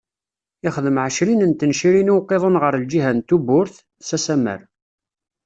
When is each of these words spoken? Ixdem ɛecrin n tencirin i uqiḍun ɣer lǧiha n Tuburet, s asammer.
Ixdem 0.67 0.97
ɛecrin 1.05 1.45
n 1.51 1.51
tencirin 1.53 2.11
i 2.11 2.13
uqiḍun 2.17 2.59
ɣer 2.63 2.73
lǧiha 2.83 3.11
n 3.13 3.19
Tuburet, 3.27 3.77
s 4.07 4.09
asammer. 4.15 4.61